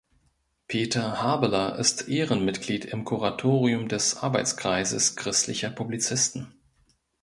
[0.67, 6.51] Peter Habeler ist Ehrenmitglied im Kuratorium des Arbeitskreises Christlicher Publizisten.